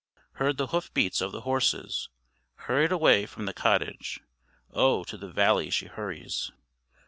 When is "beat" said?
0.95-1.21